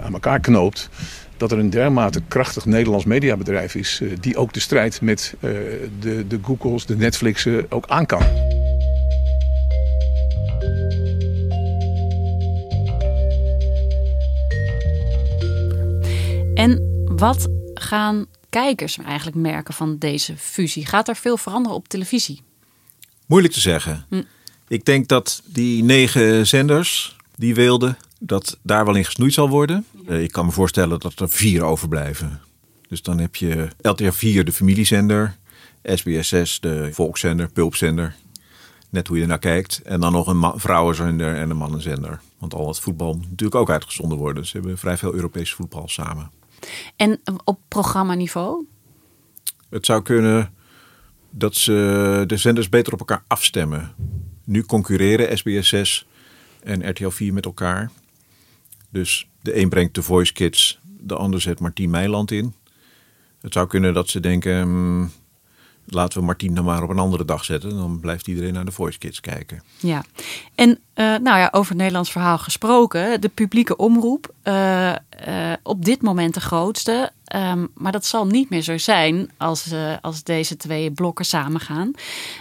aan 0.00 0.12
elkaar 0.12 0.40
knoopt, 0.40 0.88
dat 1.36 1.52
er 1.52 1.58
een 1.58 1.70
dermate 1.70 2.20
krachtig 2.28 2.64
Nederlands 2.64 3.04
mediabedrijf 3.04 3.74
is 3.74 4.02
die 4.20 4.36
ook 4.36 4.52
de 4.52 4.60
strijd 4.60 5.00
met 5.00 5.34
de, 6.00 6.24
de 6.28 6.38
Googles, 6.42 6.86
de 6.86 6.96
Netflixen 6.96 7.66
ook 7.68 7.86
aan 7.86 8.06
kan. 8.06 8.22
En 16.54 16.97
wat 17.18 17.48
gaan 17.74 18.26
kijkers 18.48 18.98
eigenlijk 18.98 19.36
merken 19.36 19.74
van 19.74 19.98
deze 19.98 20.36
fusie? 20.36 20.86
Gaat 20.86 21.08
er 21.08 21.16
veel 21.16 21.36
veranderen 21.36 21.76
op 21.76 21.88
televisie? 21.88 22.42
Moeilijk 23.26 23.54
te 23.54 23.60
zeggen. 23.60 24.04
Hm. 24.08 24.22
Ik 24.68 24.84
denk 24.84 25.08
dat 25.08 25.42
die 25.44 25.84
negen 25.84 26.46
zenders 26.46 27.16
die 27.34 27.54
wilden, 27.54 27.98
dat 28.18 28.58
daar 28.62 28.84
wel 28.84 28.94
in 28.94 29.04
gesnoeid 29.04 29.32
zal 29.32 29.48
worden. 29.48 29.84
Eh, 30.06 30.22
ik 30.22 30.32
kan 30.32 30.46
me 30.46 30.52
voorstellen 30.52 31.00
dat 31.00 31.20
er 31.20 31.30
vier 31.30 31.62
overblijven. 31.62 32.40
Dus 32.88 33.02
dan 33.02 33.18
heb 33.18 33.36
je 33.36 33.68
LTR 33.80 34.10
4 34.10 34.44
de 34.44 34.52
familiezender, 34.52 35.36
SBS 35.82 36.28
6 36.28 36.60
de 36.60 36.88
volkszender, 36.92 37.48
pulpzender. 37.48 38.14
Net 38.90 39.06
hoe 39.06 39.16
je 39.16 39.22
ernaar 39.22 39.38
kijkt. 39.38 39.82
En 39.82 40.00
dan 40.00 40.12
nog 40.12 40.26
een 40.26 40.60
vrouwenzender 40.60 41.36
en 41.36 41.50
een 41.50 41.56
mannenzender. 41.56 42.20
Want 42.38 42.54
al 42.54 42.68
het 42.68 42.80
voetbal 42.80 43.14
moet 43.14 43.30
natuurlijk 43.30 43.60
ook 43.60 43.70
uitgezonden 43.70 44.18
worden. 44.18 44.46
Ze 44.46 44.56
hebben 44.56 44.78
vrij 44.78 44.96
veel 44.96 45.14
Europees 45.14 45.52
voetbal 45.52 45.88
samen. 45.88 46.30
En 46.96 47.20
op 47.44 47.60
programmaniveau? 47.68 48.66
Het 49.70 49.86
zou 49.86 50.02
kunnen 50.02 50.54
dat 51.30 51.54
ze 51.54 52.24
de 52.26 52.36
zenders 52.36 52.68
beter 52.68 52.92
op 52.92 52.98
elkaar 52.98 53.24
afstemmen. 53.26 53.94
Nu 54.44 54.62
concurreren 54.62 55.38
SBS 55.38 55.68
6 55.68 56.06
en 56.62 56.88
RTL 56.88 57.08
4 57.08 57.32
met 57.32 57.44
elkaar. 57.44 57.90
Dus 58.90 59.28
de 59.42 59.56
een 59.56 59.68
brengt 59.68 59.94
de 59.94 60.02
Voice 60.02 60.32
Kids, 60.32 60.80
de 61.00 61.16
ander 61.16 61.40
zet 61.40 61.60
Martien 61.60 61.90
Meiland 61.90 62.30
in. 62.30 62.54
Het 63.40 63.52
zou 63.52 63.66
kunnen 63.66 63.94
dat 63.94 64.08
ze 64.08 64.20
denken, 64.20 64.62
hmm, 64.62 65.10
laten 65.90 66.18
we 66.18 66.24
Martien 66.24 66.54
dan 66.54 66.64
maar 66.64 66.82
op 66.82 66.90
een 66.90 66.98
andere 66.98 67.24
dag 67.24 67.44
zetten. 67.44 67.70
Dan 67.70 68.00
blijft 68.00 68.26
iedereen 68.26 68.52
naar 68.52 68.64
de 68.64 68.72
Voice 68.72 68.98
Kids 68.98 69.20
kijken. 69.20 69.62
Ja. 69.76 70.04
En 70.54 70.78
eh, 70.94 71.04
nou 71.04 71.38
ja, 71.38 71.48
over 71.52 71.68
het 71.68 71.78
Nederlands 71.78 72.10
verhaal 72.10 72.38
gesproken. 72.38 73.20
De 73.20 73.28
publieke 73.28 73.76
omroep, 73.76 74.34
eh, 74.42 74.92
op 75.62 75.84
dit 75.84 76.02
moment 76.02 76.34
de 76.34 76.40
grootste. 76.40 77.10
Ehm, 77.24 77.66
maar 77.74 77.92
dat 77.92 78.06
zal 78.06 78.26
niet 78.26 78.50
meer 78.50 78.62
zo 78.62 78.78
zijn 78.78 79.30
als, 79.36 79.72
als 80.00 80.22
deze 80.22 80.56
twee 80.56 80.90
blokken 80.90 81.24
samengaan. 81.24 81.90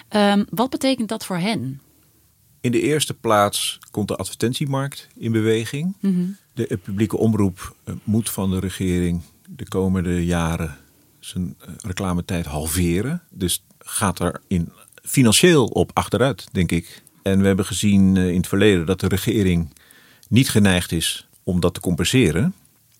Ehm, 0.08 0.44
wat 0.50 0.70
betekent 0.70 1.10
dat 1.10 1.26
voor 1.26 1.38
hen? 1.38 1.82
In 2.62 2.72
de 2.72 2.82
eerste 2.82 3.14
plaats 3.14 3.80
komt 3.92 4.08
de 4.08 4.16
advertentiemarkt 4.16 5.08
in 5.16 5.32
beweging. 5.32 5.96
Mhm. 6.00 6.26
De 6.54 6.80
publieke 6.84 7.18
omroep 7.18 7.76
moet 8.04 8.30
van 8.30 8.50
de 8.50 8.60
regering 8.60 9.22
de 9.48 9.68
komende 9.68 10.26
jaren 10.26 10.78
zijn 11.28 11.56
eh, 11.60 11.74
reclametijd 11.78 12.46
halveren. 12.46 13.22
Dus 13.30 13.64
gaat 13.80 14.20
er 14.20 14.42
in 14.48 14.72
financieel 15.04 15.66
op 15.66 15.92
achteruit, 15.94 16.48
denk 16.52 16.72
ik. 16.72 17.04
En 17.22 17.40
we 17.40 17.48
hebben 17.48 17.66
gezien 17.66 18.18
eh, 18.18 18.30
in 18.30 18.38
het 18.38 18.48
verleden 18.48 18.86
dat 18.86 19.00
de 19.00 19.08
regering 19.08 19.74
niet 20.30 20.50
geneigd 20.50 20.92
is 20.92 21.28
om 21.44 21.60
dat 21.60 21.74
te 21.74 21.80
compenseren. 21.80 22.54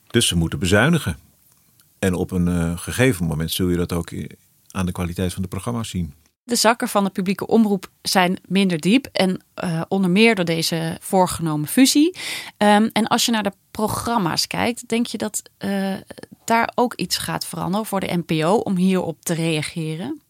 Dus 0.08 0.28
ze 0.28 0.36
moeten 0.36 0.60
bezuinigen. 0.60 1.18
En 2.00 2.14
op 2.14 2.32
een 2.32 2.48
eh, 2.48 2.78
gegeven 2.78 3.26
moment 3.26 3.52
zul 3.52 3.70
je 3.70 3.78
dat 3.78 3.94
ook 3.94 4.12
aan 4.72 4.86
de 4.86 4.92
kwaliteit 4.92 5.34
van 5.34 5.42
de 5.42 5.48
programma's 5.48 5.90
zien. 5.90 6.14
De 6.48 6.56
zakken 6.56 6.88
van 6.88 7.04
de 7.04 7.10
publieke 7.10 7.48
omroep 7.48 7.92
zijn 8.02 8.40
minder 8.46 8.80
diep. 8.80 9.06
En 9.12 9.44
eh, 9.54 9.82
onder 9.88 10.10
meer 10.10 10.36
door 10.36 10.46
deze 10.46 10.98
voorgenomen 11.00 11.68
fusie. 11.68 12.16
Ehm, 12.58 12.90
en 12.94 13.08
als 13.08 13.26
je 13.26 13.32
naar 13.32 13.44
de 13.44 13.52
programma's 13.72 14.48
kijkt, 14.48 14.88
denk 14.88 15.06
je 15.06 15.18
dat 15.18 15.42
eh, 15.58 15.94
daar 16.46 16.72
ook 16.76 16.94
iets 16.94 17.18
gaat 17.18 17.46
veranderen 17.46 17.86
voor 17.86 18.00
de 18.00 18.24
NPO 18.26 18.56
om 18.56 18.76
hierop 18.76 19.22
te 19.22 19.34
reageren? 19.34 20.22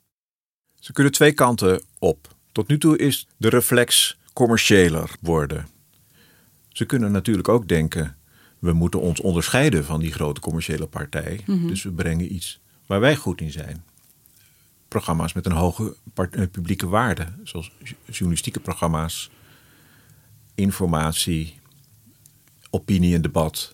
Ze 0.80 0.94
kunnen 0.94 1.12
twee 1.12 1.32
kanten 1.32 1.82
op. 2.00 2.28
Tot 2.52 2.68
nu 2.68 2.78
toe 2.78 2.98
is 2.98 3.28
de 3.38 3.50
reflex 3.50 4.18
commerciëler 4.34 5.12
worden. 5.22 5.68
Ze 6.70 6.86
kunnen 6.86 7.12
natuurlijk 7.12 7.48
ook 7.48 7.68
denken: 7.68 8.18
we 8.60 8.74
moeten 8.74 9.00
ons 9.00 9.22
onderscheiden 9.22 9.86
van 9.86 10.00
die 10.00 10.12
grote 10.12 10.42
commerciële 10.42 10.88
partij. 10.88 11.42
Mhm. 11.46 11.68
Dus 11.68 11.84
we 11.84 11.92
brengen 11.92 12.34
iets 12.34 12.60
waar 12.86 13.00
wij 13.00 13.16
goed 13.16 13.42
in 13.42 13.52
zijn. 13.52 13.84
Programma's 14.88 15.34
met 15.34 15.46
een 15.46 15.52
hoge 15.52 15.96
eh, 16.14 16.42
publieke 16.52 16.88
waarde, 16.88 17.28
zoals 17.44 17.72
jo- 17.84 17.96
journalistieke 18.06 18.60
programma's, 18.60 19.30
informatie, 20.56 21.60
opinie 22.70 23.16
en 23.16 23.22
debat. 23.22 23.74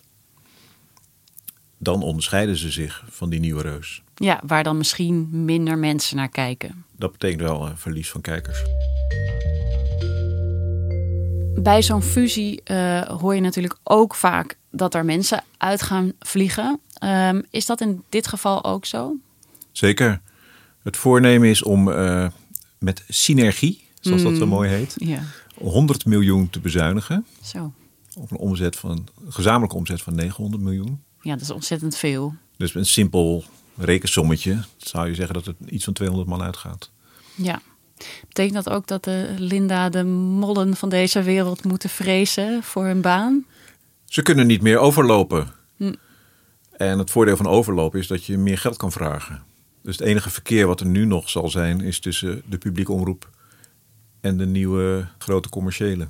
Dan 1.78 2.02
onderscheiden 2.02 2.56
ze 2.56 2.70
zich 2.70 3.04
van 3.10 3.30
die 3.30 3.40
nieuwe 3.40 3.62
reus. 3.62 4.02
Ja, 4.14 4.40
waar 4.46 4.62
dan 4.62 4.76
misschien 4.76 5.44
minder 5.44 5.78
mensen 5.78 6.16
naar 6.16 6.28
kijken. 6.28 6.84
Dat 6.96 7.12
betekent 7.12 7.40
wel 7.40 7.66
een 7.66 7.78
verlies 7.78 8.10
van 8.10 8.20
kijkers. 8.20 8.62
Bij 11.62 11.82
zo'n 11.82 12.02
fusie 12.02 12.62
eh, 12.62 13.00
hoor 13.02 13.34
je 13.34 13.40
natuurlijk 13.40 13.76
ook 13.82 14.14
vaak 14.14 14.56
dat 14.70 14.94
er 14.94 15.04
mensen 15.04 15.44
uit 15.56 15.82
gaan 15.82 16.12
vliegen. 16.20 16.80
Ehm, 16.94 17.42
is 17.50 17.66
dat 17.66 17.80
in 17.80 18.02
dit 18.08 18.26
geval 18.26 18.64
ook 18.64 18.84
zo? 18.86 19.16
Zeker. 19.72 20.20
Het 20.84 20.96
voornemen 20.96 21.48
is 21.48 21.62
om 21.62 21.90
eh, 21.90 22.26
met 22.78 23.04
synergie, 23.08 23.84
zoals 24.00 24.22
dat 24.22 24.36
zo 24.36 24.44
Mm, 24.44 24.48
mooi 24.48 24.70
heet, 24.70 24.94
ja. 24.98 25.22
100 25.54 26.06
miljoen 26.06 26.50
te 26.50 26.60
bezuinigen. 26.60 27.26
Zo. 27.42 27.72
Op 28.16 28.30
een 28.30 28.36
omzet 28.36 28.76
van, 28.76 29.08
een 29.24 29.32
gezamenlijke 29.32 29.76
omzet 29.76 30.02
van 30.02 30.14
900 30.14 30.62
miljoen. 30.62 31.02
Ja, 31.20 31.32
dat 31.32 31.40
is 31.40 31.50
ontzettend 31.50 31.96
veel. 31.96 32.34
Dus 32.56 32.72
met 32.72 32.82
een 32.82 32.88
simpel 32.88 33.44
rekensommetje 33.76 34.64
zou 34.76 35.08
je 35.08 35.14
zeggen 35.14 35.34
dat 35.34 35.44
het 35.44 35.56
iets 35.68 35.84
van 35.84 35.92
200 35.92 36.30
man 36.30 36.42
uitgaat. 36.42 36.90
Ja. 37.34 37.60
Betekent 38.28 38.64
dat 38.64 38.70
ook 38.70 38.86
dat 38.86 39.04
de 39.04 39.34
Linda 39.38 39.88
de 39.88 40.04
Mollen 40.04 40.76
van 40.76 40.88
deze 40.88 41.22
wereld 41.22 41.64
moeten 41.64 41.90
vrezen 41.90 42.62
voor 42.62 42.84
hun 42.84 43.00
baan? 43.00 43.44
Ze 44.04 44.22
kunnen 44.22 44.46
niet 44.46 44.62
meer 44.62 44.78
overlopen. 44.78 45.52
Hm. 45.76 45.94
En 46.76 46.98
het 46.98 47.10
voordeel 47.10 47.36
van 47.36 47.46
overlopen 47.46 48.00
is 48.00 48.06
dat 48.06 48.24
je 48.24 48.38
meer 48.38 48.58
geld 48.58 48.76
kan 48.76 48.92
vragen. 48.92 49.42
Dus 49.84 49.98
het 49.98 50.06
enige 50.06 50.30
verkeer 50.30 50.66
wat 50.66 50.80
er 50.80 50.86
nu 50.86 51.04
nog 51.04 51.30
zal 51.30 51.48
zijn, 51.48 51.80
is 51.80 52.00
tussen 52.00 52.42
de 52.48 52.58
publieke 52.58 52.92
omroep 52.92 53.30
en 54.20 54.36
de 54.36 54.46
nieuwe 54.46 55.08
grote 55.18 55.48
commerciële. 55.48 56.08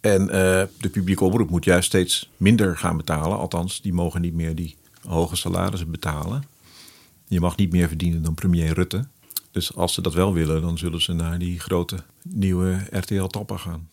En 0.00 0.30
eh, 0.30 0.66
de 0.80 0.88
publieke 0.90 1.24
omroep 1.24 1.50
moet 1.50 1.64
juist 1.64 1.86
steeds 1.86 2.30
minder 2.36 2.76
gaan 2.76 2.96
betalen. 2.96 3.38
Althans, 3.38 3.80
die 3.80 3.92
mogen 3.92 4.20
niet 4.20 4.34
meer 4.34 4.54
die 4.54 4.76
hoge 5.02 5.36
salarissen 5.36 5.90
betalen. 5.90 6.44
Je 7.28 7.40
mag 7.40 7.56
niet 7.56 7.72
meer 7.72 7.88
verdienen 7.88 8.22
dan 8.22 8.34
premier 8.34 8.72
Rutte. 8.72 9.06
Dus 9.50 9.74
als 9.74 9.94
ze 9.94 10.02
dat 10.02 10.14
wel 10.14 10.32
willen, 10.32 10.62
dan 10.62 10.78
zullen 10.78 11.02
ze 11.02 11.12
naar 11.12 11.38
die 11.38 11.60
grote 11.60 11.96
nieuwe 12.22 12.86
RTL 12.90 13.26
Talpa 13.26 13.56
gaan. 13.56 13.88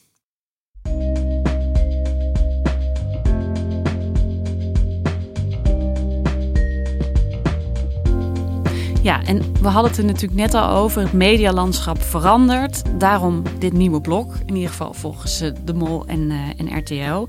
Ja, 9.04 9.24
en 9.24 9.62
we 9.62 9.68
hadden 9.68 9.92
het 9.92 10.00
er 10.00 10.06
natuurlijk 10.06 10.40
net 10.40 10.54
al 10.54 10.70
over. 10.70 11.02
Het 11.02 11.14
medialandschap 11.14 12.02
verandert. 12.02 13.00
Daarom 13.00 13.44
dit 13.60 13.74
nieuwe 13.74 14.02
blok. 14.02 14.36
In 14.46 14.56
ieder 14.56 14.70
geval 14.70 14.94
volgens 14.94 15.42
eh, 15.42 15.52
De 15.64 15.74
Mol 15.74 16.06
en, 16.06 16.32
eh, 16.32 16.50
en 16.58 16.78
RTL. 16.78 17.28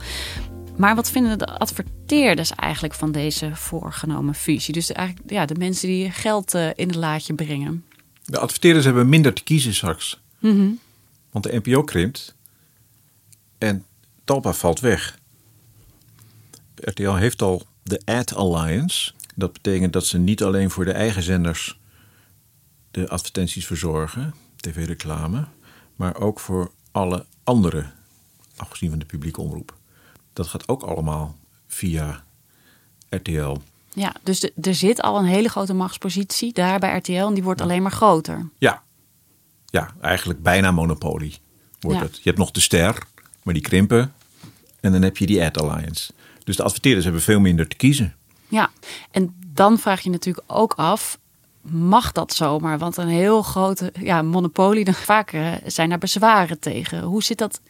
Maar 0.76 0.94
wat 0.94 1.10
vinden 1.10 1.38
de 1.38 1.46
adverteerders 1.46 2.50
eigenlijk 2.54 2.94
van 2.94 3.12
deze 3.12 3.50
voorgenomen 3.54 4.34
fusie? 4.34 4.74
Dus 4.74 4.92
eigenlijk 4.92 5.30
ja, 5.30 5.46
de 5.46 5.54
mensen 5.54 5.88
die 5.88 6.10
geld 6.10 6.54
eh, 6.54 6.68
in 6.74 6.86
het 6.86 6.96
laadje 6.96 7.34
brengen. 7.34 7.84
De 8.24 8.38
adverteerders 8.38 8.84
hebben 8.84 9.08
minder 9.08 9.34
te 9.34 9.42
kiezen 9.42 9.74
straks. 9.74 10.20
Mhm. 10.38 10.68
Want 11.30 11.44
de 11.44 11.60
NPO 11.62 11.82
krimpt 11.82 12.34
en 13.58 13.84
Talpa 14.24 14.52
valt 14.52 14.80
weg. 14.80 15.18
RTL 16.74 17.14
heeft 17.14 17.42
al 17.42 17.62
de 17.82 18.00
Ad 18.04 18.34
Alliance. 18.34 19.12
Dat 19.40 19.52
betekent 19.52 19.92
dat 19.92 20.06
ze 20.06 20.18
niet 20.18 20.42
alleen 20.42 20.70
voor 20.70 20.84
de 20.84 20.92
eigen 20.92 21.22
zenders 21.22 21.78
de 22.90 23.08
advertenties 23.08 23.66
verzorgen, 23.66 24.34
tv-reclame, 24.56 25.46
maar 25.96 26.16
ook 26.16 26.40
voor 26.40 26.70
alle 26.92 27.26
andere, 27.44 27.86
afgezien 28.56 28.90
van 28.90 28.98
de 28.98 29.04
publieke 29.04 29.40
omroep. 29.40 29.76
Dat 30.32 30.46
gaat 30.46 30.68
ook 30.68 30.82
allemaal 30.82 31.36
via 31.66 32.24
RTL. 33.08 33.56
Ja, 33.94 34.14
dus 34.22 34.40
de- 34.40 34.52
er 34.62 34.74
zit 34.74 35.00
al 35.02 35.18
een 35.18 35.24
hele 35.24 35.48
grote 35.48 35.74
machtspositie 35.74 36.52
daar 36.52 36.78
bij 36.78 36.96
RTL 36.96 37.12
en 37.12 37.34
die 37.34 37.42
wordt 37.42 37.60
alleen 37.60 37.82
maar 37.82 37.92
groter. 37.92 38.48
Ja, 38.58 38.82
ja 39.66 39.90
eigenlijk 40.00 40.42
bijna 40.42 40.70
monopolie 40.70 41.38
wordt 41.80 41.98
Ja. 41.98 42.04
het. 42.04 42.16
Je 42.16 42.22
hebt 42.24 42.38
nog 42.38 42.50
de 42.50 42.60
ster, 42.60 42.98
maar 43.42 43.54
die 43.54 43.62
krimpen. 43.62 44.12
En 44.80 44.92
dan 44.92 45.02
heb 45.02 45.16
je 45.16 45.26
die 45.26 45.42
Ad 45.44 45.58
Alliance. 45.60 46.12
Dus 46.44 46.56
de 46.56 46.62
adverteerders 46.62 47.04
hebben 47.04 47.22
veel 47.22 47.40
minder 47.40 47.68
te 47.68 47.76
kiezen. 47.76 48.14
Ja, 48.50 48.70
en 49.10 49.34
dan 49.46 49.78
vraag 49.78 50.00
je 50.00 50.10
natuurlijk 50.10 50.46
ook 50.52 50.72
af, 50.76 51.18
mag 51.62 52.12
dat 52.12 52.32
zomaar? 52.34 52.78
Want 52.78 52.96
een 52.96 53.08
heel 53.08 53.42
grote 53.42 53.92
ja, 54.00 54.22
monopolie, 54.22 54.84
dan 54.84 54.94
vaak 54.94 55.32
eh, 55.32 55.52
zijn 55.66 55.88
daar 55.88 55.98
bezwaren 55.98 56.58
tegen. 56.58 57.02
Hoe 57.02 57.22
zit 57.22 57.38
dat 57.38 57.60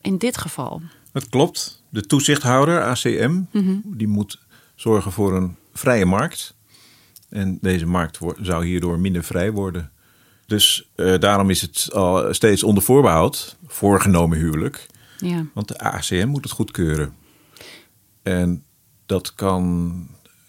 in 0.00 0.18
dit 0.18 0.38
geval? 0.38 0.82
Dat 1.12 1.28
klopt. 1.28 1.82
De 1.88 2.06
toezichthouder, 2.06 2.82
ACM, 2.82 3.40
Mhm. 3.52 3.76
die 3.84 4.08
moet 4.08 4.38
zorgen 4.74 5.12
voor 5.12 5.36
een 5.36 5.56
vrije 5.72 6.04
markt. 6.06 6.54
En 7.28 7.58
deze 7.60 7.86
markt 7.86 8.18
zou 8.40 8.66
hierdoor 8.66 8.98
minder 8.98 9.24
vrij 9.24 9.52
worden. 9.52 9.90
Dus 10.46 10.90
eh, 10.94 11.18
daarom 11.18 11.50
is 11.50 11.60
het 11.60 11.88
al 11.92 12.34
steeds 12.34 12.62
onder 12.62 12.82
voorbehoud, 12.82 13.56
voorgenomen 13.66 14.38
huwelijk. 14.38 14.86
Ja. 15.18 15.44
Want 15.54 15.68
de 15.68 15.78
ACM 15.78 16.26
moet 16.28 16.42
het 16.44 16.52
goedkeuren. 16.52 17.14
En 18.22 18.64
dat 19.10 19.34
kan, 19.34 19.88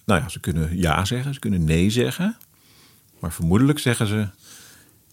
nou 0.06 0.22
ja, 0.22 0.30
ze 0.30 0.40
kunnen 0.40 0.78
ja 0.78 1.06
zeggen, 1.06 1.34
ze 1.34 1.40
kunnen 1.40 1.64
nee 1.64 1.90
zeggen. 1.90 2.38
Maar 3.20 3.34
vermoedelijk 3.34 3.80
zeggen 3.80 4.08
ze 4.08 4.28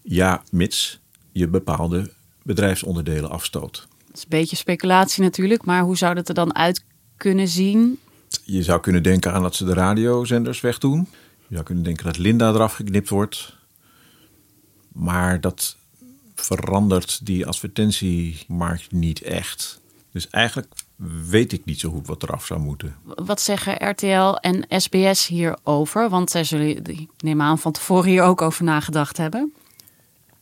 ja, 0.03 0.43
mits 0.51 1.01
je 1.33 1.49
bepaalde 1.49 2.13
bedrijfsonderdelen 2.43 3.31
afstoot. 3.31 3.89
Dat 4.07 4.17
is 4.17 4.23
een 4.23 4.29
beetje 4.29 4.57
speculatie 4.57 5.23
natuurlijk, 5.23 5.65
maar 5.65 5.83
hoe 5.83 5.97
zou 5.97 6.15
dat 6.15 6.29
er 6.29 6.35
dan 6.35 6.55
uit 6.55 6.85
kunnen 7.17 7.49
zien? 7.49 7.99
Je 8.45 8.63
zou 8.63 8.81
kunnen 8.81 9.03
denken 9.03 9.33
aan 9.33 9.43
dat 9.43 9.55
ze 9.55 9.65
de 9.65 9.75
radiozenders 9.75 10.61
wegdoen. 10.61 11.09
Je 11.47 11.55
zou 11.55 11.63
kunnen 11.63 11.85
denken 11.85 12.05
dat 12.05 12.19
Linda 12.19 12.49
eraf 12.49 12.75
geknipt 12.75 13.09
wordt. 13.09 13.57
Maar 14.93 15.41
dat 15.41 15.77
verandert 16.35 17.27
die 17.27 17.47
advertentiemarkt 17.47 18.93
niet 18.93 19.23
echt. 19.23 19.81
Dus 20.13 20.31
eigenlijk 20.31 20.75
weet 21.29 21.53
ik 21.53 21.65
niet 21.65 21.81
zo 21.81 21.91
goed 21.91 22.07
wat 22.07 22.23
eraf 22.23 22.47
zou 22.47 22.61
moeten. 22.61 22.97
Wat 23.05 23.41
zeggen 23.41 23.89
RTL 23.91 24.35
en 24.35 24.65
SBS 24.81 25.27
hierover? 25.27 26.09
Want 26.09 26.31
zij 26.31 26.45
zullen, 26.45 26.69
ik 26.85 27.09
neem 27.19 27.41
aan, 27.41 27.59
van 27.59 27.73
tevoren 27.73 28.11
hier 28.11 28.23
ook 28.23 28.43
over 28.43 28.65
nagedacht 28.65 29.17
hebben. 29.17 29.53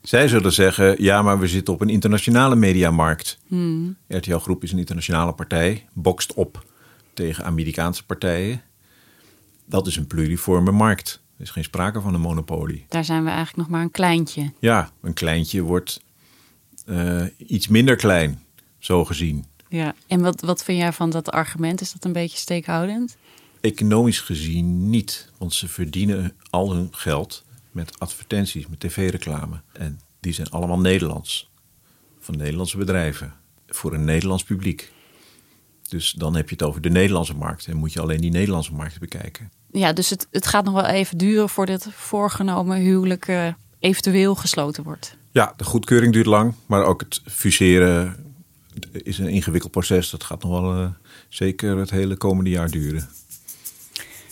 Zij 0.02 0.28
zullen 0.28 0.52
zeggen, 0.52 1.02
ja, 1.02 1.22
maar 1.22 1.38
we 1.38 1.48
zitten 1.48 1.74
op 1.74 1.80
een 1.80 1.88
internationale 1.88 2.56
mediamarkt. 2.56 3.38
Hmm. 3.46 3.96
RTL 4.08 4.36
Groep 4.36 4.62
is 4.62 4.72
een 4.72 4.78
internationale 4.78 5.32
partij, 5.32 5.86
bokst 5.92 6.34
op 6.34 6.64
tegen 7.14 7.44
Amerikaanse 7.44 8.06
partijen. 8.06 8.62
Dat 9.64 9.86
is 9.86 9.96
een 9.96 10.06
pluriforme 10.06 10.70
markt. 10.70 11.20
Er 11.36 11.42
is 11.42 11.50
geen 11.50 11.64
sprake 11.64 12.00
van 12.00 12.14
een 12.14 12.20
monopolie. 12.20 12.86
Daar 12.88 13.04
zijn 13.04 13.22
we 13.22 13.28
eigenlijk 13.28 13.58
nog 13.58 13.68
maar 13.68 13.82
een 13.82 13.90
kleintje. 13.90 14.52
Ja, 14.58 14.90
een 15.02 15.14
kleintje 15.14 15.62
wordt 15.62 16.00
eh, 16.86 17.24
iets 17.36 17.68
minder 17.68 17.96
klein, 17.96 18.42
zo 18.78 19.04
gezien. 19.04 19.44
Ja. 19.68 19.94
En 20.06 20.20
wat, 20.20 20.40
wat 20.40 20.64
vind 20.64 20.78
jij 20.78 20.92
van 20.92 21.10
dat 21.10 21.30
argument? 21.30 21.80
Is 21.80 21.92
dat 21.92 22.04
een 22.04 22.12
beetje 22.12 22.38
steekhoudend? 22.38 23.16
Economisch 23.60 24.20
gezien 24.20 24.90
niet, 24.90 25.30
want 25.38 25.54
ze 25.54 25.68
verdienen 25.68 26.32
al 26.50 26.72
hun 26.72 26.88
geld 26.90 27.44
met 27.70 27.98
advertenties, 27.98 28.66
met 28.66 28.80
tv-reclame. 28.80 29.60
En 29.72 30.00
die 30.20 30.32
zijn 30.32 30.50
allemaal 30.50 30.78
Nederlands, 30.78 31.50
van 32.20 32.36
Nederlandse 32.36 32.76
bedrijven, 32.76 33.32
voor 33.66 33.94
een 33.94 34.04
Nederlands 34.04 34.44
publiek. 34.44 34.92
Dus 35.88 36.12
dan 36.12 36.36
heb 36.36 36.48
je 36.48 36.54
het 36.54 36.64
over 36.64 36.80
de 36.80 36.88
Nederlandse 36.88 37.34
markt 37.34 37.66
en 37.66 37.76
moet 37.76 37.92
je 37.92 38.00
alleen 38.00 38.20
die 38.20 38.30
Nederlandse 38.30 38.74
markt 38.74 38.98
bekijken. 38.98 39.50
Ja, 39.72 39.92
dus 39.92 40.10
het, 40.10 40.26
het 40.30 40.46
gaat 40.46 40.64
nog 40.64 40.74
wel 40.74 40.86
even 40.86 41.18
duren 41.18 41.48
voordat 41.48 41.82
dit 41.82 41.92
voorgenomen 41.94 42.76
huwelijk 42.76 43.28
eh, 43.28 43.46
eventueel 43.78 44.34
gesloten 44.34 44.82
wordt. 44.82 45.16
Ja, 45.32 45.54
de 45.56 45.64
goedkeuring 45.64 46.12
duurt 46.12 46.26
lang, 46.26 46.54
maar 46.66 46.84
ook 46.84 47.00
het 47.00 47.20
fuseren 47.24 48.16
is 48.92 49.18
een 49.18 49.28
ingewikkeld 49.28 49.72
proces. 49.72 50.10
Dat 50.10 50.24
gaat 50.24 50.42
nog 50.42 50.60
wel 50.60 50.72
eh, 50.72 50.88
zeker 51.28 51.76
het 51.76 51.90
hele 51.90 52.16
komende 52.16 52.50
jaar 52.50 52.70
duren. 52.70 53.08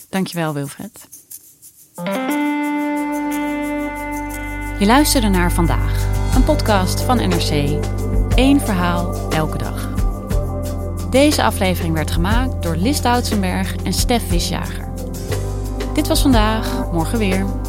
Dankjewel, 0.09 0.53
Wilfred. 0.53 1.07
Je 4.79 4.85
luisterde 4.85 5.27
naar 5.27 5.51
Vandaag, 5.51 6.05
een 6.35 6.43
podcast 6.43 7.01
van 7.01 7.17
NRC. 7.17 7.79
Eén 8.35 8.59
verhaal 8.59 9.31
elke 9.31 9.57
dag. 9.57 9.93
Deze 11.09 11.43
aflevering 11.43 11.93
werd 11.93 12.11
gemaakt 12.11 12.63
door 12.63 12.75
Lis 12.75 13.01
Doutsenberg 13.01 13.75
en 13.75 13.93
Stef 13.93 14.27
Visjager. 14.27 14.93
Dit 15.93 16.07
was 16.07 16.21
vandaag, 16.21 16.91
morgen 16.91 17.17
weer. 17.17 17.64